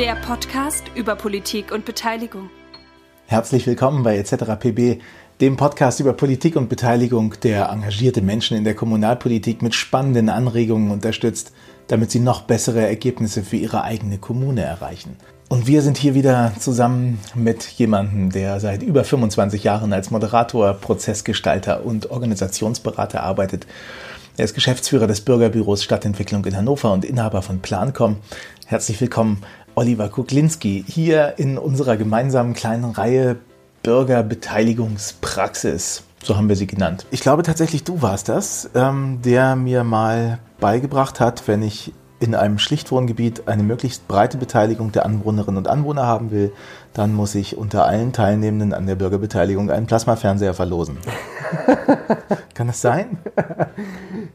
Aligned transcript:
Der 0.00 0.14
Podcast 0.14 0.84
über 0.94 1.14
Politik 1.14 1.72
und 1.72 1.84
Beteiligung. 1.84 2.48
Herzlich 3.26 3.66
willkommen 3.66 4.02
bei 4.02 4.16
etc. 4.16 4.56
PB, 4.58 4.98
dem 5.42 5.58
Podcast 5.58 6.00
über 6.00 6.14
Politik 6.14 6.56
und 6.56 6.70
Beteiligung, 6.70 7.34
der 7.42 7.68
engagierte 7.68 8.22
Menschen 8.22 8.56
in 8.56 8.64
der 8.64 8.74
Kommunalpolitik 8.74 9.60
mit 9.60 9.74
spannenden 9.74 10.30
Anregungen 10.30 10.90
unterstützt, 10.90 11.52
damit 11.88 12.10
sie 12.10 12.20
noch 12.20 12.40
bessere 12.40 12.80
Ergebnisse 12.80 13.42
für 13.42 13.58
ihre 13.58 13.82
eigene 13.84 14.16
Kommune 14.16 14.62
erreichen. 14.62 15.18
Und 15.50 15.66
wir 15.66 15.82
sind 15.82 15.98
hier 15.98 16.14
wieder 16.14 16.54
zusammen 16.58 17.20
mit 17.34 17.66
jemandem, 17.66 18.30
der 18.30 18.58
seit 18.58 18.82
über 18.82 19.04
25 19.04 19.64
Jahren 19.64 19.92
als 19.92 20.10
Moderator, 20.10 20.72
Prozessgestalter 20.72 21.84
und 21.84 22.10
Organisationsberater 22.10 23.22
arbeitet. 23.22 23.66
Er 24.40 24.44
ist 24.44 24.54
Geschäftsführer 24.54 25.06
des 25.06 25.20
Bürgerbüros 25.20 25.84
Stadtentwicklung 25.84 26.42
in 26.46 26.56
Hannover 26.56 26.92
und 26.94 27.04
Inhaber 27.04 27.42
von 27.42 27.60
Plancom. 27.60 28.16
Herzlich 28.64 28.98
willkommen, 29.00 29.42
Oliver 29.80 30.08
Kuklinski, 30.10 30.84
hier 30.86 31.38
in 31.38 31.56
unserer 31.56 31.96
gemeinsamen 31.96 32.52
kleinen 32.52 32.84
Reihe 32.84 33.36
Bürgerbeteiligungspraxis. 33.82 36.02
So 36.22 36.36
haben 36.36 36.50
wir 36.50 36.56
sie 36.56 36.66
genannt. 36.66 37.06
Ich 37.10 37.22
glaube 37.22 37.44
tatsächlich, 37.44 37.82
du 37.82 38.02
warst 38.02 38.28
das, 38.28 38.68
ähm, 38.74 39.20
der 39.24 39.56
mir 39.56 39.82
mal 39.82 40.38
beigebracht 40.60 41.18
hat, 41.18 41.48
wenn 41.48 41.62
ich 41.62 41.94
in 42.18 42.34
einem 42.34 42.58
Schlichtwohngebiet 42.58 43.48
eine 43.48 43.62
möglichst 43.62 44.06
breite 44.06 44.36
Beteiligung 44.36 44.92
der 44.92 45.06
Anwohnerinnen 45.06 45.56
und 45.56 45.66
Anwohner 45.66 46.06
haben 46.06 46.30
will, 46.30 46.52
dann 46.92 47.14
muss 47.14 47.34
ich 47.34 47.56
unter 47.56 47.86
allen 47.86 48.12
Teilnehmenden 48.12 48.74
an 48.74 48.86
der 48.86 48.96
Bürgerbeteiligung 48.96 49.70
einen 49.70 49.86
Plasmafernseher 49.86 50.52
verlosen. 50.52 50.98
Kann 52.54 52.66
das 52.66 52.82
sein? 52.82 53.16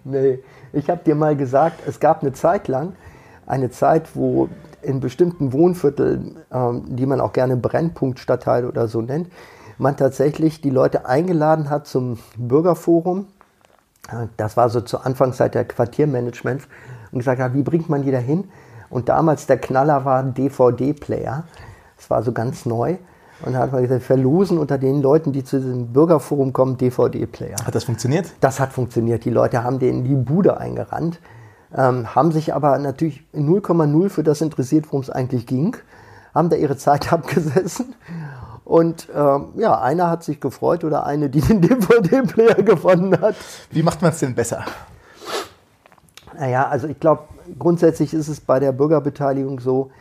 nee, 0.03 0.39
ich 0.73 0.89
habe 0.89 1.01
dir 1.05 1.13
mal 1.13 1.35
gesagt, 1.35 1.81
es 1.85 1.99
gab 1.99 2.23
eine 2.23 2.33
Zeit 2.33 2.67
lang, 2.67 2.93
eine 3.45 3.69
Zeit, 3.69 4.07
wo 4.15 4.49
in 4.85 4.99
bestimmten 4.99 5.53
Wohnvierteln, 5.53 6.37
ähm, 6.51 6.95
die 6.95 7.05
man 7.05 7.21
auch 7.21 7.33
gerne 7.33 7.57
Brennpunktstadtteil 7.57 8.65
oder 8.65 8.87
so 8.87 9.01
nennt, 9.01 9.29
man 9.77 9.97
tatsächlich 9.97 10.61
die 10.61 10.69
Leute 10.69 11.05
eingeladen 11.05 11.69
hat 11.69 11.87
zum 11.87 12.17
Bürgerforum. 12.37 13.27
Das 14.37 14.55
war 14.55 14.69
so 14.69 14.81
zur 14.81 15.05
Anfangszeit 15.05 15.55
der 15.55 15.65
Quartiermanagements 15.65 16.67
und 17.11 17.19
gesagt 17.19 17.41
hat, 17.41 17.53
wie 17.53 17.63
bringt 17.63 17.89
man 17.89 18.03
die 18.03 18.11
da 18.11 18.19
hin? 18.19 18.45
Und 18.89 19.09
damals 19.09 19.47
der 19.47 19.57
Knaller 19.57 20.05
war 20.05 20.23
DVD-Player. 20.23 21.43
Das 21.97 22.09
war 22.09 22.23
so 22.23 22.31
ganz 22.31 22.65
neu. 22.65 22.97
Und 23.43 23.53
da 23.53 23.59
hat 23.59 23.71
man 23.73 23.81
gesagt, 23.81 24.03
verlosen 24.03 24.57
unter 24.57 24.77
den 24.77 25.01
Leuten, 25.01 25.33
die 25.33 25.43
zu 25.43 25.59
diesem 25.59 25.87
Bürgerforum 25.87 26.53
kommen, 26.53 26.77
DVD-Player. 26.77 27.57
Hat 27.65 27.75
das 27.75 27.83
funktioniert? 27.83 28.31
Das 28.39 28.59
hat 28.59 28.71
funktioniert. 28.71 29.25
Die 29.25 29.29
Leute 29.29 29.63
haben 29.63 29.79
denen 29.79 30.03
die 30.03 30.15
Bude 30.15 30.57
eingerannt, 30.57 31.19
ähm, 31.73 32.13
haben 32.15 32.31
sich 32.31 32.53
aber 32.53 32.77
natürlich 32.79 33.23
0,0 33.33 34.09
für 34.09 34.23
das 34.23 34.41
interessiert, 34.41 34.85
worum 34.87 35.01
es 35.01 35.09
eigentlich 35.09 35.45
ging, 35.45 35.77
haben 36.33 36.49
da 36.49 36.55
ihre 36.55 36.77
Zeit 36.77 37.11
abgesessen. 37.13 37.95
Und 38.63 39.07
ähm, 39.15 39.49
ja, 39.57 39.79
einer 39.79 40.09
hat 40.09 40.23
sich 40.23 40.39
gefreut 40.39 40.83
oder 40.83 41.05
eine, 41.05 41.29
die 41.29 41.41
den 41.41 41.61
DVD-Player 41.61 42.63
gewonnen 42.63 43.19
hat. 43.21 43.35
Wie 43.69 43.83
macht 43.83 44.01
man 44.01 44.11
es 44.11 44.19
denn 44.19 44.33
besser? 44.33 44.65
Naja, 46.37 46.67
also 46.67 46.87
ich 46.87 46.99
glaube, 46.99 47.23
grundsätzlich 47.59 48.13
ist 48.13 48.27
es 48.27 48.41
bei 48.41 48.59
der 48.59 48.71
Bürgerbeteiligung 48.71 49.59
so, 49.59 49.91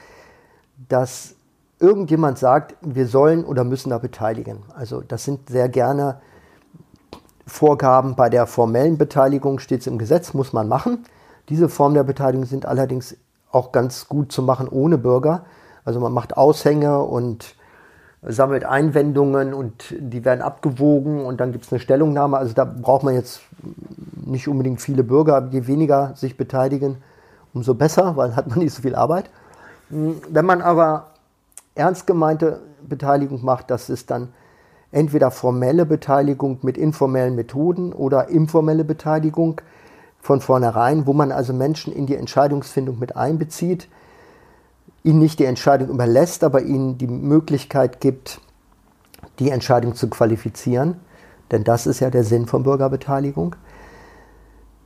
dass 0.89 1.35
irgendjemand 1.79 2.39
sagt, 2.39 2.75
wir 2.81 3.07
sollen 3.07 3.45
oder 3.45 3.65
müssen 3.65 3.91
da 3.91 3.99
beteiligen. 3.99 4.63
Also 4.75 5.03
das 5.03 5.25
sind 5.25 5.49
sehr 5.51 5.69
gerne 5.69 6.21
Vorgaben 7.47 8.17
bei 8.17 8.31
der 8.31 8.47
formellen 8.47 8.97
Beteiligung, 8.97 9.59
steht 9.59 9.83
es 9.83 9.87
im 9.87 9.99
Gesetz, 9.99 10.33
muss 10.33 10.55
man 10.55 10.67
machen. 10.67 11.05
Diese 11.49 11.69
Formen 11.69 11.95
der 11.95 12.05
Beteiligung 12.05 12.47
sind 12.47 12.67
allerdings 12.67 13.17
auch 13.51 13.73
ganz 13.73 14.09
gut 14.09 14.33
zu 14.33 14.43
machen 14.43 14.69
ohne 14.69 14.99
Bürger. 14.99 15.45
Also 15.85 16.01
man 16.01 16.13
macht 16.13 16.37
Aushänge 16.37 17.01
und 17.01 17.55
sammelt 18.23 18.65
Einwendungen 18.65 19.53
und 19.53 19.95
die 19.99 20.25
werden 20.25 20.41
abgewogen 20.41 21.25
und 21.25 21.41
dann 21.41 21.53
gibt 21.53 21.67
es 21.67 21.73
eine 21.73 21.81
Stellungnahme. 21.81 22.39
Also 22.39 22.55
da 22.55 22.65
braucht 22.65 23.03
man 23.05 23.15
jetzt 23.15 23.43
nicht 24.25 24.49
unbedingt 24.49 24.81
viele 24.81 25.05
Bürger. 25.05 25.49
Je 25.51 25.67
weniger 25.67 26.15
sich 26.17 26.37
beteiligen, 26.37 26.97
umso 27.53 27.75
besser, 27.75 28.17
weil 28.17 28.35
hat 28.35 28.49
man 28.49 28.59
nicht 28.61 28.73
so 28.73 28.83
viel 28.83 28.95
Arbeit. 28.95 29.31
Wenn 29.91 30.47
man 30.47 30.63
aber 30.63 31.09
ernst 31.75 32.07
gemeinte 32.07 32.61
Beteiligung 32.89 33.45
macht, 33.45 33.71
das 33.71 33.91
ist 33.91 34.11
dann 34.11 34.33
entweder 34.91 35.31
formelle 35.31 35.85
Beteiligung 35.85 36.59
mit 36.63 36.79
informellen 36.79 37.35
Methoden 37.35 37.93
oder 37.93 38.29
informelle 38.29 38.85
Beteiligung 38.85 39.61
von 40.25 40.41
vornherein, 40.41 41.07
wo 41.07 41.13
man 41.13 41.31
also 41.31 41.53
Menschen 41.53 41.93
in 41.93 42.07
die 42.07 42.17
Entscheidungsfindung 42.17 42.99
mit 42.99 43.15
einbezieht 43.15 43.89
ihnen 45.05 45.19
nicht 45.19 45.39
die 45.39 45.45
Entscheidung 45.45 45.91
überlässt, 45.91 46.43
aber 46.43 46.63
ihnen 46.63 46.99
die 46.99 47.07
Möglichkeit 47.07 48.01
gibt, 48.01 48.41
die 49.39 49.51
Entscheidung 49.51 49.95
zu 49.95 50.09
qualifizieren, 50.09 50.97
denn 51.51 51.63
das 51.63 51.87
ist 51.87 52.01
ja 52.01 52.11
der 52.11 52.25
Sinn 52.25 52.47
von 52.47 52.63
Bürgerbeteiligung, 52.63 53.55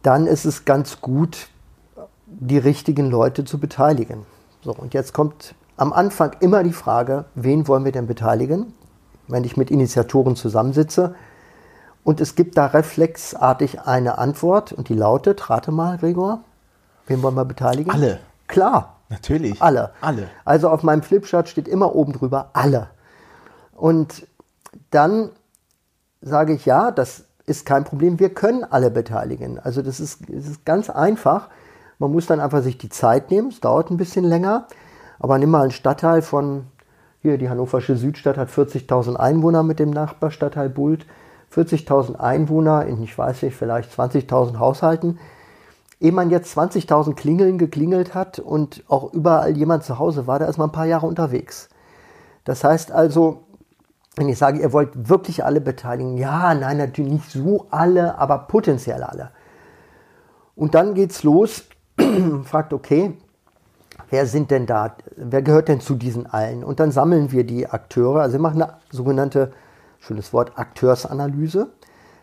dann 0.03 0.27
ist 0.27 0.44
es 0.44 0.65
ganz 0.65 1.00
gut, 1.00 1.48
die 2.27 2.59
richtigen 2.59 3.09
Leute 3.09 3.44
zu 3.44 3.59
beteiligen. 3.59 4.27
So, 4.62 4.75
und 4.75 4.93
jetzt 4.93 5.15
kommt 5.15 5.54
am 5.77 5.93
Anfang 5.93 6.32
immer 6.41 6.65
die 6.65 6.72
Frage, 6.72 7.25
wen 7.37 7.69
wollen 7.69 7.84
wir 7.84 7.93
denn 7.93 8.06
beteiligen? 8.06 8.75
Wenn 9.28 9.44
ich 9.44 9.56
mit 9.56 9.71
Initiatoren 9.71 10.34
zusammensitze 10.34 11.15
und 12.08 12.22
es 12.22 12.36
gibt 12.36 12.56
da 12.56 12.64
reflexartig 12.64 13.82
eine 13.82 14.16
Antwort 14.16 14.72
und 14.72 14.88
die 14.88 14.94
lautet, 14.94 15.50
rate 15.50 15.72
mal, 15.72 15.98
Gregor, 15.98 16.41
wen 17.06 17.22
wollen 17.22 17.34
wir 17.34 17.44
beteiligen? 17.44 17.91
Alle. 17.91 18.19
Klar, 18.46 18.96
Natürlich. 19.10 19.60
alle. 19.60 19.91
Alle. 20.00 20.30
Also 20.47 20.70
auf 20.70 20.82
meinem 20.82 21.02
Flipchart 21.02 21.50
steht 21.50 21.68
immer 21.68 21.94
oben 21.94 22.14
drüber 22.14 22.48
alle. 22.54 22.88
Und 23.74 24.26
dann 24.91 25.28
sage 26.22 26.54
ich, 26.54 26.64
ja, 26.64 26.92
das 26.92 27.24
ist 27.44 27.66
kein 27.66 27.84
Problem, 27.84 28.18
wir 28.18 28.32
können 28.32 28.64
alle 28.64 28.91
beteiligen. 28.91 29.58
Also 29.58 29.82
das 29.82 30.00
ist, 30.00 30.22
das 30.30 30.47
ist 30.47 30.64
ganz 30.64 30.88
einfach. 30.88 31.48
Man 31.98 32.10
muss 32.10 32.24
dann 32.24 32.41
einfach 32.41 32.62
sich 32.62 32.78
die 32.78 32.88
Zeit 32.88 33.30
nehmen, 33.30 33.48
es 33.48 33.60
dauert 33.60 33.91
ein 33.91 33.98
bisschen 33.98 34.24
länger. 34.24 34.66
Aber 35.18 35.36
nimm 35.36 35.50
mal 35.50 35.60
einen 35.60 35.72
Stadtteil 35.72 36.22
von, 36.22 36.68
hier 37.20 37.36
die 37.36 37.50
hannoversche 37.50 37.98
Südstadt 37.98 38.38
hat 38.38 38.48
40.000 38.48 39.16
Einwohner 39.16 39.62
mit 39.62 39.78
dem 39.78 39.91
Nachbarstadtteil 39.91 40.70
Bult. 40.70 41.04
40.000 41.54 42.16
Einwohner 42.16 42.86
in, 42.86 43.03
ich 43.03 43.16
weiß 43.16 43.42
nicht, 43.42 43.56
vielleicht 43.56 43.92
20.000 43.92 44.59
Haushalten 44.59 45.19
ehe 46.00 46.12
man 46.12 46.31
jetzt 46.31 46.56
20.000 46.56 47.14
Klingeln 47.14 47.59
geklingelt 47.59 48.14
hat 48.14 48.38
und 48.38 48.84
auch 48.88 49.12
überall 49.12 49.56
jemand 49.56 49.84
zu 49.84 49.98
Hause 49.98 50.26
war, 50.26 50.38
da 50.38 50.47
ist 50.47 50.59
man 50.59 50.69
ein 50.69 50.72
paar 50.72 50.86
Jahre 50.86 51.06
unterwegs. 51.06 51.69
Das 52.44 52.64
heißt 52.64 52.92
also, 52.92 53.42
wenn 54.16 54.28
ich 54.28 54.38
sage, 54.38 54.60
ihr 54.60 54.72
wollt 54.72 55.09
wirklich 55.09 55.44
alle 55.44 55.60
beteiligen, 55.60 56.16
ja, 56.16 56.54
nein, 56.54 56.76
natürlich 56.76 57.12
nicht 57.12 57.31
so 57.31 57.66
alle, 57.70 58.19
aber 58.19 58.38
potenziell 58.38 59.03
alle. 59.03 59.30
Und 60.54 60.75
dann 60.75 60.94
geht's 60.94 61.22
los, 61.22 61.65
fragt, 62.44 62.72
okay, 62.72 63.16
wer 64.10 64.26
sind 64.26 64.50
denn 64.50 64.66
da, 64.66 64.97
wer 65.16 65.42
gehört 65.42 65.69
denn 65.69 65.80
zu 65.80 65.94
diesen 65.94 66.26
allen? 66.26 66.65
Und 66.65 66.80
dann 66.80 66.91
sammeln 66.91 67.32
wir 67.32 67.44
die 67.44 67.69
Akteure, 67.69 68.22
also 68.22 68.34
wir 68.34 68.41
machen 68.41 68.62
eine 68.62 68.75
sogenannte, 68.91 69.53
schönes 69.98 70.32
Wort, 70.32 70.59
Akteursanalyse. 70.59 71.72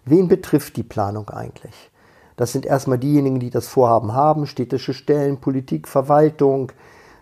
Wen 0.06 0.28
betrifft 0.28 0.78
die 0.78 0.84
Planung 0.84 1.30
eigentlich? 1.30 1.92
Das 2.36 2.52
sind 2.52 2.66
erstmal 2.66 2.98
diejenigen, 2.98 3.40
die 3.40 3.50
das 3.50 3.68
Vorhaben 3.68 4.14
haben, 4.14 4.46
städtische 4.46 4.94
Stellen, 4.94 5.40
Politik, 5.40 5.88
Verwaltung. 5.88 6.72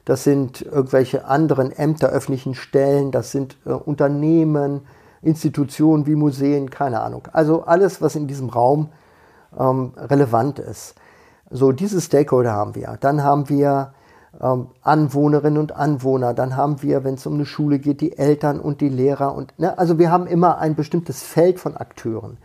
Das 0.06 0.24
sind 0.24 0.62
irgendwelche 0.62 1.26
anderen 1.26 1.72
Ämter, 1.72 2.10
öffentlichen 2.10 2.56
Stellen. 2.56 3.12
Das 3.12 3.32
sind 3.32 3.58
äh, 3.66 3.70
Unternehmen, 3.70 4.82
Institutionen 5.22 6.06
wie 6.08 6.16
Museen, 6.16 6.70
keine 6.70 7.02
Ahnung. 7.02 7.28
Also 7.32 7.64
alles, 7.64 8.02
was 8.02 8.16
in 8.16 8.28
diesem 8.28 8.50
Raum 8.50 8.90
ähm, 9.58 9.94
relevant 9.98 10.60
ist. 10.60 10.96
So, 11.50 11.72
diese 11.72 12.02
Stakeholder 12.02 12.52
haben 12.52 12.76
wir. 12.76 12.98
Dann 13.00 13.24
haben 13.24 13.48
wir 13.48 13.94
ähm, 14.42 14.68
Anwohnerinnen 14.82 15.60
und 15.60 15.76
Anwohner. 15.76 16.34
Dann 16.34 16.56
haben 16.56 16.82
wir, 16.82 17.04
wenn 17.04 17.16
es 17.16 17.26
um 17.26 17.36
eine 17.36 17.46
Schule 17.46 17.80
geht, 17.80 18.02
die 18.02 18.18
Eltern 18.18 18.60
und 18.60 18.82
die 18.82 18.90
Lehrer. 18.90 19.36
Und, 19.36 19.58
ne, 19.60 19.78
also 19.78 20.00
wir 20.00 20.12
haben 20.12 20.28
immer 20.28 20.58
ein 20.58 20.76
bestimmtes 20.76 21.22
Feld 21.24 21.60
von 21.60 21.78
Akteuren. 21.78 22.38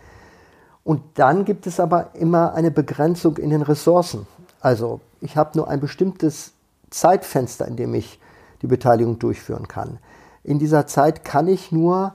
Und 0.85 1.02
dann 1.14 1.44
gibt 1.44 1.67
es 1.67 1.81
aber 1.81 2.14
immer 2.14 2.55
eine 2.55 2.70
Begrenzung 2.70 3.37
in 3.37 3.50
den 3.50 3.62
Ressourcen. 3.62 4.26
Also 4.61 5.00
ich 5.20 5.37
habe 5.37 5.56
nur 5.56 5.69
ein 5.69 5.81
bestimmtes 5.81 6.52
Zeitfenster, 6.90 7.67
in 7.67 7.76
dem 7.76 7.94
ich 7.94 8.19
die 8.62 8.67
Beteiligung 8.67 9.19
durchführen 9.19 9.69
kann. 9.69 9.99
In 10.44 10.58
dieser 10.58 10.87
Zeit 10.87 11.25
kann 11.25 11.46
ich 11.46 11.73
nur 11.73 12.14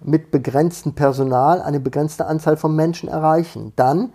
mit 0.00 0.30
begrenztem 0.30 0.94
Personal 0.94 1.60
eine 1.62 1.80
begrenzte 1.80 2.26
Anzahl 2.26 2.56
von 2.56 2.76
Menschen 2.76 3.08
erreichen. 3.08 3.72
Dann, 3.76 4.12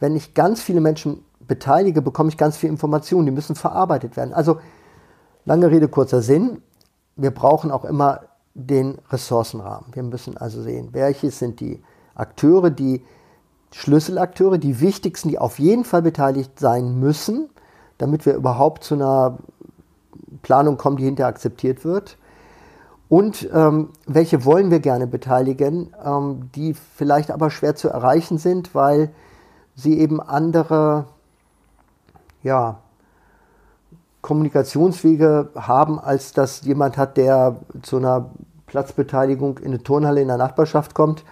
wenn 0.00 0.16
ich 0.16 0.34
ganz 0.34 0.60
viele 0.60 0.80
Menschen 0.80 1.24
beteilige, 1.48 2.02
bekomme 2.02 2.28
ich 2.28 2.36
ganz 2.36 2.56
viel 2.56 2.70
Informationen, 2.70 3.26
die 3.26 3.32
müssen 3.32 3.56
verarbeitet 3.56 4.16
werden. 4.16 4.32
Also 4.32 4.58
lange 5.44 5.70
Rede, 5.70 5.88
kurzer 5.88 6.22
Sinn. 6.22 6.62
Wir 7.16 7.32
brauchen 7.32 7.70
auch 7.70 7.84
immer 7.84 8.20
den 8.54 8.98
Ressourcenrahmen. 9.10 9.94
Wir 9.94 10.02
müssen 10.02 10.36
also 10.36 10.62
sehen, 10.62 10.90
welche 10.92 11.30
sind 11.30 11.60
die 11.60 11.82
Akteure, 12.14 12.70
die 12.70 13.04
Schlüsselakteure, 13.72 14.58
die 14.58 14.80
wichtigsten, 14.80 15.28
die 15.28 15.38
auf 15.38 15.58
jeden 15.58 15.84
Fall 15.84 16.02
beteiligt 16.02 16.58
sein 16.58 16.98
müssen, 16.98 17.48
damit 17.98 18.26
wir 18.26 18.34
überhaupt 18.34 18.84
zu 18.84 18.94
einer 18.94 19.38
Planung 20.42 20.76
kommen, 20.76 20.96
die 20.96 21.04
hinterher 21.04 21.28
akzeptiert 21.28 21.84
wird. 21.84 22.16
Und 23.08 23.48
ähm, 23.54 23.90
welche 24.06 24.44
wollen 24.44 24.70
wir 24.70 24.80
gerne 24.80 25.06
beteiligen, 25.06 25.94
ähm, 26.04 26.50
die 26.54 26.74
vielleicht 26.74 27.30
aber 27.30 27.50
schwer 27.50 27.74
zu 27.74 27.88
erreichen 27.88 28.38
sind, 28.38 28.74
weil 28.74 29.10
sie 29.74 29.98
eben 29.98 30.20
andere 30.20 31.06
ja, 32.42 32.78
Kommunikationswege 34.20 35.50
haben, 35.54 35.98
als 35.98 36.32
dass 36.32 36.62
jemand 36.62 36.96
hat, 36.96 37.16
der 37.16 37.56
zu 37.82 37.98
einer 37.98 38.30
Platzbeteiligung 38.66 39.58
in 39.58 39.68
eine 39.68 39.82
Turnhalle 39.82 40.20
in 40.20 40.28
der 40.28 40.36
Nachbarschaft 40.36 40.94
kommt, 40.94 41.24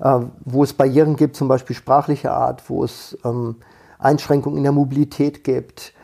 äh, 0.00 0.20
wo 0.44 0.62
es 0.62 0.72
Barrieren 0.72 1.16
gibt, 1.16 1.36
zum 1.36 1.48
Beispiel 1.48 1.74
sprachlicher 1.74 2.32
Art, 2.34 2.68
wo 2.68 2.84
es 2.84 3.16
ähm, 3.24 3.56
Einschränkungen 3.98 4.58
in 4.58 4.64
der 4.64 4.72
Mobilität 4.72 5.44
gibt, 5.44 5.94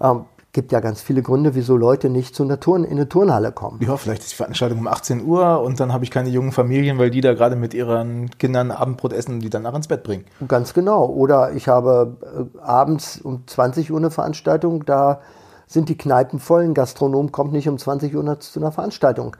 ähm, 0.00 0.26
gibt 0.52 0.72
ja 0.72 0.80
ganz 0.80 1.00
viele 1.00 1.22
Gründe, 1.22 1.54
wieso 1.54 1.76
Leute 1.76 2.10
nicht 2.10 2.34
zu 2.34 2.42
einer 2.42 2.58
Turn 2.58 2.82
in 2.82 2.92
eine 2.92 3.08
Turnhalle 3.08 3.52
kommen. 3.52 3.78
Ja, 3.82 3.96
vielleicht 3.96 4.22
ist 4.22 4.32
die 4.32 4.36
Veranstaltung 4.36 4.80
um 4.80 4.88
18 4.88 5.24
Uhr 5.24 5.60
und 5.60 5.78
dann 5.78 5.92
habe 5.92 6.04
ich 6.04 6.10
keine 6.10 6.28
jungen 6.28 6.50
Familien, 6.50 6.98
weil 6.98 7.10
die 7.10 7.20
da 7.20 7.34
gerade 7.34 7.54
mit 7.54 7.72
ihren 7.72 8.30
Kindern 8.38 8.70
Abendbrot 8.70 9.12
essen 9.12 9.34
und 9.34 9.40
die 9.40 9.50
dann 9.50 9.62
nach 9.62 9.74
ins 9.74 9.86
Bett 9.86 10.02
bringen. 10.02 10.24
Ganz 10.48 10.74
genau. 10.74 11.06
Oder 11.06 11.52
ich 11.52 11.68
habe 11.68 12.16
äh, 12.22 12.58
abends 12.60 13.20
um 13.20 13.46
20 13.46 13.92
Uhr 13.92 13.98
eine 13.98 14.10
Veranstaltung, 14.10 14.84
da 14.84 15.20
sind 15.66 15.88
die 15.88 15.96
Kneipen 15.96 16.40
voll, 16.40 16.64
ein 16.64 16.74
Gastronom 16.74 17.30
kommt 17.30 17.52
nicht 17.52 17.68
um 17.68 17.78
20 17.78 18.16
Uhr 18.16 18.40
zu 18.40 18.58
einer 18.58 18.72
Veranstaltung. 18.72 19.36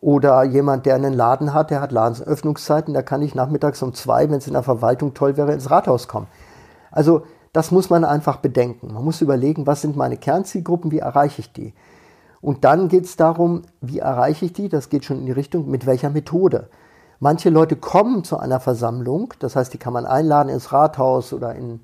Oder 0.00 0.44
jemand, 0.44 0.86
der 0.86 0.94
einen 0.94 1.12
Laden 1.12 1.52
hat, 1.52 1.70
der 1.70 1.80
hat 1.80 1.92
Ladenöffnungszeiten, 1.92 2.94
da 2.94 3.02
kann 3.02 3.20
ich 3.20 3.34
nachmittags 3.34 3.82
um 3.82 3.92
zwei, 3.92 4.30
wenn 4.30 4.38
es 4.38 4.46
in 4.46 4.54
der 4.54 4.62
Verwaltung 4.62 5.12
toll 5.12 5.36
wäre, 5.36 5.52
ins 5.52 5.70
Rathaus 5.70 6.08
kommen. 6.08 6.28
Also 6.90 7.24
das 7.52 7.70
muss 7.70 7.90
man 7.90 8.04
einfach 8.04 8.36
bedenken. 8.36 8.92
Man 8.92 9.04
muss 9.04 9.20
überlegen, 9.20 9.66
was 9.66 9.82
sind 9.82 9.96
meine 9.96 10.16
Kernzielgruppen, 10.16 10.90
wie 10.90 10.98
erreiche 10.98 11.40
ich 11.40 11.52
die? 11.52 11.74
Und 12.40 12.64
dann 12.64 12.88
geht 12.88 13.04
es 13.04 13.16
darum, 13.16 13.62
wie 13.80 13.98
erreiche 13.98 14.44
ich 14.44 14.52
die? 14.52 14.68
Das 14.68 14.90
geht 14.90 15.04
schon 15.04 15.20
in 15.20 15.26
die 15.26 15.32
Richtung, 15.32 15.70
mit 15.70 15.86
welcher 15.86 16.10
Methode. 16.10 16.68
Manche 17.20 17.50
Leute 17.50 17.74
kommen 17.74 18.22
zu 18.22 18.38
einer 18.38 18.60
Versammlung, 18.60 19.34
das 19.40 19.56
heißt, 19.56 19.74
die 19.74 19.78
kann 19.78 19.92
man 19.92 20.06
einladen 20.06 20.50
ins 20.50 20.72
Rathaus 20.72 21.32
oder 21.32 21.54
in, 21.56 21.80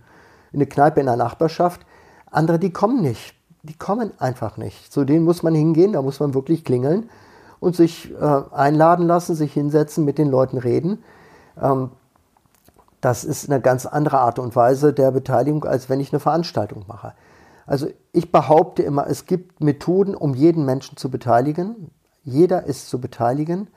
in 0.53 0.61
eine 0.61 0.67
Kneipe 0.67 1.01
in 1.01 1.07
der 1.07 1.17
Nachbarschaft. 1.17 1.85
Andere, 2.31 2.61
die 2.61 2.73
kommen 2.73 3.03
nicht. 3.03 3.35
Die 3.63 3.77
kommen 3.77 4.13
einfach 4.19 4.59
nicht. 4.59 4.93
Zu 4.93 5.05
denen 5.05 5.25
muss 5.25 5.43
man 5.43 5.55
hingehen, 5.55 5.95
da 5.95 6.03
muss 6.03 6.21
man 6.21 6.35
wirklich 6.35 6.65
klingeln 6.65 7.09
und 7.59 7.75
sich 7.75 8.13
äh, 8.13 8.43
einladen 8.53 9.07
lassen, 9.07 9.35
sich 9.35 9.53
hinsetzen, 9.53 10.05
mit 10.05 10.19
den 10.19 10.29
Leuten 10.29 10.59
reden. 10.59 11.03
Ähm, 11.61 11.91
das 13.05 13.25
ist 13.25 13.51
eine 13.51 13.61
ganz 13.61 13.85
andere 13.85 14.19
Art 14.19 14.39
und 14.39 14.57
Weise 14.57 14.95
der 14.95 15.11
Beteiligung, 15.11 15.65
als 15.65 15.91
wenn 15.91 16.01
ich 16.01 16.13
eine 16.13 16.21
Veranstaltung 16.21 16.85
mache. 16.87 17.13
Also 17.67 17.87
ich 18.13 18.33
behaupte 18.33 18.83
immer, 18.83 19.07
es 19.07 19.27
gibt 19.27 19.61
Methoden, 19.61 20.15
um 20.15 20.35
jeden 20.35 20.65
Menschen 20.65 20.97
zu 20.97 21.11
beteiligen. 21.11 21.91
Jeder 22.23 22.65
ist 22.65 22.89
zu 22.89 23.01
beteiligen. 23.01 23.69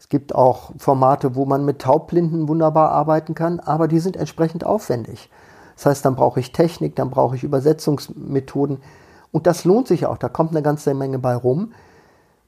Es 0.00 0.08
gibt 0.08 0.34
auch 0.34 0.72
Formate, 0.78 1.36
wo 1.36 1.44
man 1.44 1.64
mit 1.64 1.80
Taubblinden 1.80 2.48
wunderbar 2.48 2.90
arbeiten 2.90 3.34
kann, 3.34 3.60
aber 3.60 3.86
die 3.86 4.00
sind 4.00 4.16
entsprechend 4.16 4.64
aufwendig. 4.64 5.30
Das 5.76 5.86
heißt, 5.86 6.04
dann 6.04 6.16
brauche 6.16 6.40
ich 6.40 6.52
Technik, 6.52 6.96
dann 6.96 7.10
brauche 7.10 7.36
ich 7.36 7.44
Übersetzungsmethoden. 7.44 8.78
Und 9.30 9.46
das 9.46 9.64
lohnt 9.64 9.86
sich 9.86 10.06
auch, 10.06 10.18
da 10.18 10.28
kommt 10.28 10.50
eine 10.50 10.62
ganze 10.62 10.94
Menge 10.94 11.20
bei 11.20 11.36
rum. 11.36 11.72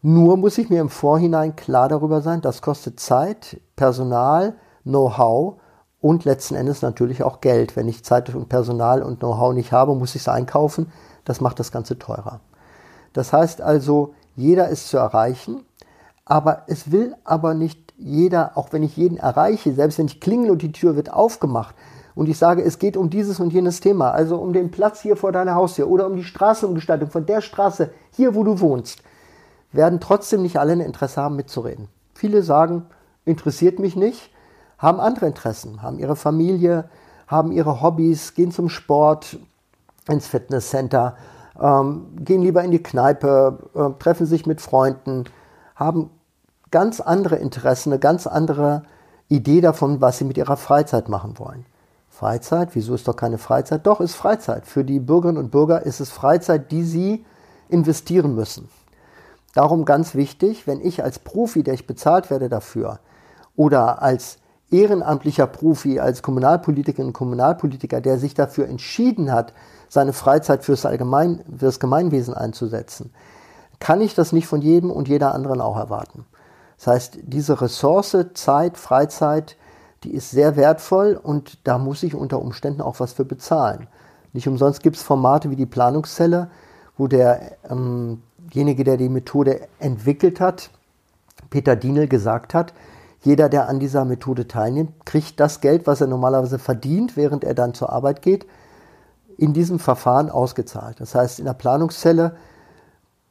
Nur 0.03 0.37
muss 0.37 0.59
ich 0.59 0.71
mir 0.71 0.81
im 0.81 0.89
Vorhinein 0.89 1.55
klar 1.55 1.89
darüber 1.89 2.21
sein, 2.21 2.41
das 2.41 2.63
kostet 2.63 2.99
Zeit, 2.99 3.61
Personal, 3.77 4.55
Know-how 4.83 5.61
und 6.01 6.25
letzten 6.25 6.55
Endes 6.55 6.83
natürlich 6.83 7.23
auch 7.23 7.41
Geld. 7.41 7.77
Wenn 7.77 7.89
ich 7.89 8.05
Zeit 8.05 8.35
und 8.35 8.49
Personal 8.49 9.03
und 9.03 9.21
Know-how 9.21 9.53
nicht 9.53 9.73
habe, 9.73 9.95
muss 9.95 10.15
ich 10.15 10.23
es 10.23 10.29
einkaufen. 10.29 10.91
Das 11.25 11.41
macht 11.41 11.59
das 11.59 11.73
Ganze 11.73 11.99
teurer. 11.99 12.41
Das 13.13 13.33
heißt 13.33 13.61
also, 13.61 14.15
jeder 14.37 14.69
ist 14.69 14.89
zu 14.89 14.97
erreichen, 14.97 15.63
aber 16.25 16.63
es 16.69 16.93
will 16.93 17.15
aber 17.25 17.55
nicht 17.55 17.93
jeder, 17.99 18.57
auch 18.57 18.73
wenn 18.73 18.83
ich 18.83 18.97
jeden 18.97 19.19
erreiche, 19.19 19.75
selbst 19.75 19.99
wenn 19.99 20.07
ich 20.07 20.21
klingel 20.21 20.51
und 20.51 20.63
die 20.63 20.73
Tür 20.73 20.97
wird 20.97 21.13
aufgemacht 21.13 21.75
und 22.15 22.29
ich 22.29 22.39
sage, 22.39 22.63
es 22.63 22.79
geht 22.79 22.97
um 22.97 23.11
dieses 23.11 23.41
und 23.41 23.53
jenes 23.53 23.81
Thema, 23.81 24.13
also 24.13 24.37
um 24.37 24.53
den 24.53 24.71
Platz 24.71 25.01
hier 25.01 25.17
vor 25.17 25.33
deiner 25.33 25.55
Haustür 25.55 25.89
oder 25.89 26.07
um 26.07 26.17
die 26.17 26.25
Straßenumgestaltung 26.25 27.11
von 27.11 27.27
der 27.27 27.41
Straße 27.41 27.91
hier, 28.13 28.35
wo 28.35 28.45
du 28.45 28.61
wohnst, 28.61 29.03
werden 29.73 30.01
trotzdem 30.01 30.43
nicht 30.43 30.59
alle 30.59 30.73
ein 30.73 30.81
Interesse 30.81 31.21
haben, 31.21 31.37
mitzureden. 31.37 31.89
Viele 32.15 32.43
sagen, 32.43 32.87
interessiert 33.25 33.79
mich 33.79 33.97
nicht, 33.97 34.31
haben 34.81 34.99
andere 34.99 35.27
Interessen, 35.27 35.83
haben 35.83 35.99
ihre 35.99 36.17
Familie, 36.17 36.89
haben 37.29 37.53
ihre 37.53 37.81
Hobbys, 37.81 38.35
gehen 38.35 38.51
zum 38.51 38.69
Sport, 38.69 39.39
ins 40.09 40.27
Fitnesscenter, 40.27 41.17
ähm, 41.61 42.09
gehen 42.17 42.43
lieber 42.43 42.65
in 42.65 42.71
die 42.71 42.83
Kneipe, 42.83 43.59
äh, 43.75 44.03
treffen 44.03 44.27
sich 44.27 44.47
mit 44.47 44.61
Freunden, 44.61 45.25
haben 45.77 46.11
ganz 46.71 47.01
andere 47.01 47.37
Interessen, 47.37 47.93
eine 47.93 48.01
ganz 48.01 48.27
andere 48.27 48.83
Idee 49.29 49.61
davon, 49.61 50.01
was 50.01 50.19
sie 50.19 50.25
mit 50.25 50.39
ihrer 50.39 50.57
Freizeit 50.57 51.09
machen 51.09 51.39
wollen. 51.39 51.67
Freizeit, 52.09 52.71
wieso 52.75 52.95
ist 52.95 53.07
doch 53.07 53.17
keine 53.17 53.39
Freizeit? 53.39 53.87
Doch, 53.87 54.01
ist 54.01 54.15
Freizeit. 54.15 54.67
Für 54.67 54.85
die 54.85 55.01
Bürgerinnen 55.01 55.39
und 55.39 55.51
Bürger 55.51 55.83
ist 55.87 56.01
es 56.01 56.11
Freizeit, 56.11 56.73
die 56.73 56.83
sie 56.83 57.25
investieren 57.69 58.35
müssen. 58.35 58.69
Darum 59.55 59.85
ganz 59.85 60.15
wichtig, 60.15 60.67
wenn 60.67 60.81
ich 60.81 61.03
als 61.03 61.19
Profi, 61.19 61.63
der 61.63 61.75
ich 61.75 61.87
bezahlt 61.87 62.31
werde 62.31 62.49
dafür, 62.49 62.99
oder 63.57 64.03
als 64.03 64.40
ehrenamtlicher 64.71 65.47
Profi, 65.47 66.01
als 66.01 66.23
Kommunalpolitikerin 66.23 67.09
und 67.09 67.13
Kommunalpolitiker, 67.13 68.01
der 68.01 68.19
sich 68.19 68.35
dafür 68.35 68.69
entschieden 68.69 69.33
hat, 69.33 69.53
seine 69.89 70.13
Freizeit 70.13 70.65
fürs, 70.65 70.87
Allgemein, 70.87 71.43
fürs 71.57 71.81
Gemeinwesen 71.81 72.35
einzusetzen, 72.35 73.13
kann 73.81 74.01
ich 74.01 74.15
das 74.15 74.33
nicht 74.33 74.47
von 74.47 74.63
jedem 74.63 74.91
und 74.91 75.09
jeder 75.09 75.35
anderen 75.35 75.61
auch 75.61 75.77
erwarten. 75.77 76.27
Das 76.77 76.87
heißt, 76.87 77.19
diese 77.23 77.61
Ressource, 77.61 78.17
Zeit, 78.35 78.79
Freizeit, 78.79 79.57
die 80.05 80.15
ist 80.15 80.31
sehr 80.31 80.57
wertvoll 80.57 81.19
und 81.21 81.59
da 81.65 81.77
muss 81.77 82.03
ich 82.03 82.15
unter 82.15 82.41
Umständen 82.41 82.81
auch 82.81 83.01
was 83.01 83.13
für 83.13 83.25
bezahlen. 83.25 83.87
Nicht 84.33 84.49
umsonst 84.49 84.83
gibt 84.83 84.97
es 84.97 85.03
Formate 85.03 85.51
wie 85.51 85.57
die 85.57 85.67
Planungszelle, 85.67 86.51
wo 86.97 87.07
derjenige, 87.07 87.63
ähm 87.71 88.85
der 88.85 88.97
die 88.97 89.09
Methode 89.09 89.69
entwickelt 89.79 90.41
hat, 90.41 90.71
Peter 91.51 91.77
Dienel, 91.77 92.07
gesagt 92.07 92.55
hat, 92.55 92.73
jeder, 93.23 93.49
der 93.49 93.69
an 93.69 93.81
dieser 93.81 94.05
Methode 94.05 94.49
teilnimmt, 94.49 95.05
kriegt 95.05 95.41
das 95.41 95.61
Geld, 95.61 95.87
was 95.87 96.01
er 96.01 96.07
normalerweise 96.07 96.59
verdient, 96.59 97.17
während 97.17 97.45
er 97.45 97.55
dann 97.55 97.75
zur 97.75 97.93
Arbeit 97.93 98.23
geht, 98.23 98.47
in 99.37 99.53
diesem 99.53 99.79
Verfahren 99.79 100.31
ausgezahlt. 100.31 101.01
Das 101.01 101.15
heißt, 101.15 101.39
in 101.39 101.45
der 101.45 101.55
Planungszelle 101.55 102.37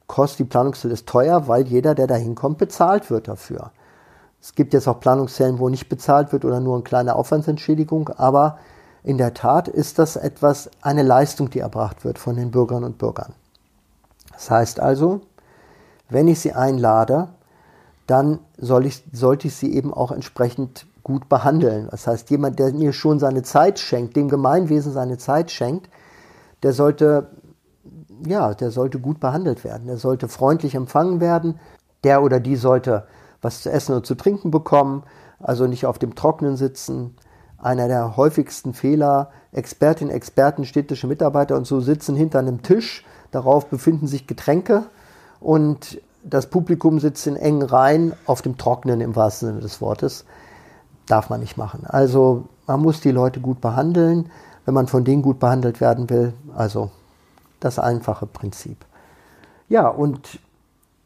kostet 0.07 0.39
die 0.39 0.43
Planungszelle 0.45 0.93
ist 0.93 1.07
teuer, 1.07 1.47
weil 1.47 1.67
jeder, 1.67 1.95
der 1.95 2.07
da 2.07 2.15
hinkommt, 2.15 2.57
bezahlt 2.57 3.09
wird 3.09 3.27
dafür. 3.27 3.71
Es 4.41 4.55
gibt 4.55 4.73
jetzt 4.73 4.87
auch 4.87 4.99
Planungszellen, 4.99 5.59
wo 5.59 5.69
nicht 5.69 5.89
bezahlt 5.89 6.31
wird 6.31 6.45
oder 6.45 6.59
nur 6.59 6.75
eine 6.75 6.83
kleine 6.83 7.15
Aufwandsentschädigung, 7.15 8.09
aber 8.09 8.57
in 9.03 9.17
der 9.17 9.33
Tat 9.33 9.67
ist 9.67 9.99
das 9.99 10.15
etwas, 10.15 10.69
eine 10.81 11.03
Leistung, 11.03 11.49
die 11.49 11.59
erbracht 11.59 12.03
wird 12.03 12.17
von 12.17 12.35
den 12.35 12.51
Bürgerinnen 12.51 12.85
und 12.85 12.97
Bürgern. 12.97 13.33
Das 14.33 14.49
heißt 14.49 14.79
also, 14.79 15.21
wenn 16.09 16.27
ich 16.27 16.39
sie 16.39 16.53
einlade, 16.53 17.29
dann 18.09 18.39
soll 18.57 18.85
ich, 18.85 19.03
sollte 19.11 19.47
ich 19.47 19.55
sie 19.55 19.73
eben 19.73 19.93
auch 19.93 20.11
entsprechend 20.11 20.87
gut 21.03 21.29
behandeln. 21.29 21.87
Das 21.91 22.07
heißt, 22.07 22.29
jemand, 22.29 22.57
der 22.59 22.73
mir 22.73 22.93
schon 22.93 23.19
seine 23.19 23.43
Zeit 23.43 23.79
schenkt, 23.79 24.15
dem 24.15 24.29
Gemeinwesen 24.29 24.91
seine 24.91 25.17
Zeit 25.17 25.51
schenkt, 25.51 25.89
der 26.63 26.73
sollte, 26.73 27.27
ja, 28.25 28.53
der 28.53 28.71
sollte 28.71 28.99
gut 28.99 29.19
behandelt 29.19 29.63
werden. 29.63 29.87
Der 29.87 29.97
sollte 29.97 30.27
freundlich 30.27 30.75
empfangen 30.75 31.21
werden. 31.21 31.59
Der 32.03 32.23
oder 32.23 32.39
die 32.39 32.55
sollte 32.55 33.05
was 33.41 33.61
zu 33.61 33.71
essen 33.71 33.95
und 33.95 34.05
zu 34.05 34.15
trinken 34.15 34.51
bekommen, 34.51 35.03
also 35.39 35.67
nicht 35.67 35.85
auf 35.85 35.99
dem 35.99 36.15
Trocknen 36.15 36.57
sitzen. 36.57 37.15
Einer 37.57 37.87
der 37.87 38.17
häufigsten 38.17 38.73
Fehler, 38.73 39.31
Expertinnen, 39.51 40.13
Experten, 40.13 40.65
städtische 40.65 41.07
Mitarbeiter 41.07 41.55
und 41.55 41.67
so 41.67 41.79
sitzen 41.79 42.15
hinter 42.15 42.39
einem 42.39 42.61
Tisch. 42.61 43.05
Darauf 43.31 43.67
befinden 43.67 44.07
sich 44.07 44.27
Getränke 44.27 44.85
und 45.39 46.01
das 46.23 46.47
Publikum 46.47 46.99
sitzt 46.99 47.27
in 47.27 47.35
engen 47.35 47.63
Reihen 47.63 48.13
auf 48.25 48.41
dem 48.41 48.57
Trocknen 48.57 49.01
im 49.01 49.15
wahrsten 49.15 49.49
Sinne 49.49 49.61
des 49.61 49.81
Wortes. 49.81 50.25
Darf 51.07 51.29
man 51.29 51.39
nicht 51.39 51.57
machen. 51.57 51.85
Also 51.85 52.45
man 52.67 52.81
muss 52.81 53.01
die 53.01 53.11
Leute 53.11 53.39
gut 53.39 53.61
behandeln, 53.61 54.29
wenn 54.65 54.73
man 54.73 54.87
von 54.87 55.03
denen 55.03 55.21
gut 55.21 55.39
behandelt 55.39 55.81
werden 55.81 56.09
will. 56.09 56.33
Also 56.55 56.91
das 57.59 57.79
einfache 57.79 58.25
Prinzip. 58.25 58.85
Ja, 59.69 59.87
und 59.87 60.39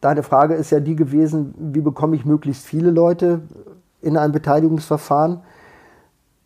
deine 0.02 0.24
Frage 0.24 0.56
ist 0.56 0.72
ja 0.72 0.80
die 0.80 0.96
gewesen, 0.96 1.54
wie 1.58 1.82
bekomme 1.82 2.16
ich 2.16 2.26
möglichst 2.26 2.66
viele 2.66 2.92
Leute 2.92 3.42
in 4.02 4.18
ein 4.18 4.32
Beteiligungsverfahren? 4.32 5.42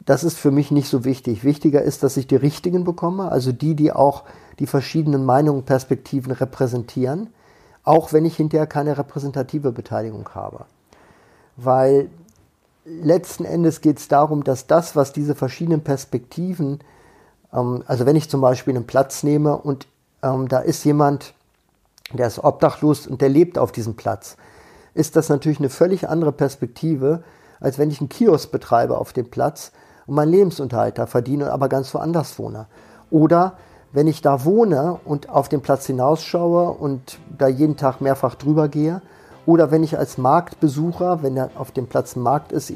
Das 0.05 0.23
ist 0.23 0.37
für 0.37 0.51
mich 0.51 0.71
nicht 0.71 0.87
so 0.87 1.03
wichtig. 1.03 1.43
Wichtiger 1.43 1.81
ist, 1.81 2.03
dass 2.03 2.15
ich 2.15 2.27
die 2.27 2.35
richtigen 2.35 2.83
bekomme, 2.83 3.29
also 3.29 3.51
die, 3.51 3.75
die 3.75 3.91
auch 3.91 4.23
die 4.59 4.67
verschiedenen 4.67 5.25
Meinungen, 5.25 5.63
Perspektiven 5.63 6.31
repräsentieren 6.31 7.29
auch 7.87 8.11
wenn 8.11 8.25
ich 8.25 8.35
hinterher 8.35 8.67
keine 8.67 8.97
repräsentative 8.97 9.71
Beteiligung 9.71 10.27
habe. 10.35 10.65
Weil 11.55 12.09
letzten 12.85 13.45
Endes 13.45 13.79
geht 13.79 13.97
es 13.99 14.09
darum, 14.09 14.43
dass 14.43 14.67
das, 14.67 14.95
was 14.95 15.13
diese 15.13 15.35
verschiedenen 15.35 15.83
Perspektiven, 15.83 16.79
ähm, 17.53 17.83
also 17.87 18.05
wenn 18.05 18.17
ich 18.17 18.29
zum 18.29 18.41
Beispiel 18.41 18.75
einen 18.75 18.87
Platz 18.87 19.23
nehme 19.23 19.57
und 19.57 19.87
ähm, 20.21 20.49
da 20.49 20.59
ist 20.59 20.83
jemand, 20.83 21.33
der 22.11 22.27
ist 22.27 22.43
obdachlos 22.43 23.07
und 23.07 23.21
der 23.21 23.29
lebt 23.29 23.57
auf 23.57 23.71
diesem 23.71 23.95
Platz, 23.95 24.35
ist 24.93 25.15
das 25.15 25.29
natürlich 25.29 25.59
eine 25.59 25.69
völlig 25.69 26.09
andere 26.09 26.33
Perspektive, 26.33 27.23
als 27.61 27.77
wenn 27.77 27.89
ich 27.89 28.01
einen 28.01 28.09
Kiosk 28.09 28.51
betreibe 28.51 28.97
auf 28.97 29.13
dem 29.13 29.29
Platz 29.29 29.71
und 30.07 30.15
meinen 30.15 30.31
Lebensunterhalt 30.31 30.97
da 30.97 31.05
verdiene, 31.05 31.53
aber 31.53 31.69
ganz 31.69 31.93
woanders 31.93 32.37
wohne. 32.37 32.67
Oder 33.09 33.57
wenn 33.97 34.05
ich 34.05 34.21
da 34.21 34.45
wohne 34.45 34.99
und 35.05 35.27
auf 35.27 35.49
den 35.49 35.61
Platz 35.61 35.87
hinausschaue 35.87 36.69
und 36.69 37.17
da 37.35 37.47
jeden 37.47 37.77
Tag 37.77 37.99
mehrfach 37.99 38.35
drüber 38.35 38.67
gehe, 38.67 39.01
oder 39.47 39.71
wenn 39.71 39.81
ich 39.81 39.97
als 39.97 40.19
Marktbesucher, 40.19 41.23
wenn 41.23 41.33
da 41.33 41.49
auf 41.55 41.71
dem 41.71 41.87
Platz 41.87 42.15
ein 42.15 42.21
Markt 42.21 42.51
ist, 42.51 42.71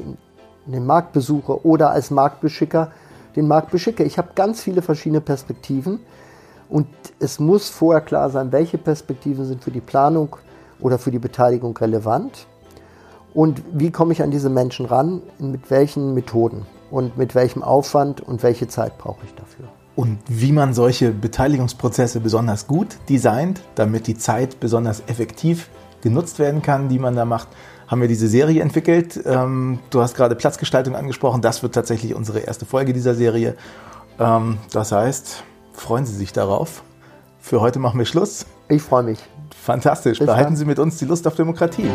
den 0.66 0.84
Markt 0.84 1.12
besuche 1.12 1.64
oder 1.64 1.92
als 1.92 2.10
Marktbeschicker 2.10 2.90
den 3.36 3.46
Markt 3.46 3.70
beschicke. 3.70 4.02
Ich 4.02 4.18
habe 4.18 4.30
ganz 4.34 4.62
viele 4.62 4.82
verschiedene 4.82 5.20
Perspektiven 5.20 6.00
und 6.68 6.88
es 7.20 7.38
muss 7.38 7.70
vorher 7.70 8.00
klar 8.00 8.28
sein, 8.28 8.50
welche 8.50 8.78
Perspektiven 8.78 9.44
sind 9.44 9.62
für 9.62 9.70
die 9.70 9.80
Planung 9.80 10.34
oder 10.80 10.98
für 10.98 11.12
die 11.12 11.20
Beteiligung 11.20 11.76
relevant 11.76 12.48
und 13.32 13.62
wie 13.72 13.92
komme 13.92 14.12
ich 14.12 14.24
an 14.24 14.32
diese 14.32 14.50
Menschen 14.50 14.86
ran, 14.86 15.22
mit 15.38 15.70
welchen 15.70 16.14
Methoden 16.14 16.66
und 16.90 17.16
mit 17.16 17.36
welchem 17.36 17.62
Aufwand 17.62 18.20
und 18.20 18.42
welche 18.42 18.66
Zeit 18.66 18.98
brauche 18.98 19.24
ich 19.24 19.34
dafür. 19.36 19.68
Und 19.94 20.18
wie 20.26 20.52
man 20.52 20.72
solche 20.72 21.10
Beteiligungsprozesse 21.10 22.20
besonders 22.20 22.66
gut 22.66 22.96
designt, 23.08 23.60
damit 23.74 24.06
die 24.06 24.16
Zeit 24.16 24.58
besonders 24.58 25.02
effektiv 25.06 25.68
genutzt 26.02 26.38
werden 26.38 26.62
kann, 26.62 26.88
die 26.88 26.98
man 26.98 27.14
da 27.14 27.24
macht, 27.24 27.48
haben 27.86 28.00
wir 28.00 28.08
diese 28.08 28.26
Serie 28.26 28.62
entwickelt. 28.62 29.20
Ähm, 29.26 29.78
du 29.90 30.00
hast 30.00 30.14
gerade 30.16 30.34
Platzgestaltung 30.34 30.96
angesprochen. 30.96 31.42
Das 31.42 31.62
wird 31.62 31.74
tatsächlich 31.74 32.14
unsere 32.14 32.40
erste 32.40 32.64
Folge 32.64 32.94
dieser 32.94 33.14
Serie. 33.14 33.54
Ähm, 34.18 34.58
das 34.72 34.92
heißt, 34.92 35.44
freuen 35.74 36.06
Sie 36.06 36.14
sich 36.14 36.32
darauf. 36.32 36.82
Für 37.38 37.60
heute 37.60 37.78
machen 37.78 37.98
wir 37.98 38.06
Schluss. 38.06 38.46
Ich 38.68 38.82
freue 38.82 39.02
mich. 39.02 39.18
Fantastisch. 39.62 40.18
Bis 40.18 40.26
Behalten 40.26 40.50
dann. 40.50 40.56
Sie 40.56 40.64
mit 40.64 40.78
uns 40.78 40.96
die 40.96 41.04
Lust 41.04 41.26
auf 41.26 41.34
Demokratie. 41.34 41.90